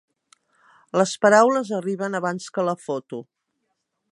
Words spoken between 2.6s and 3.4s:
la foto.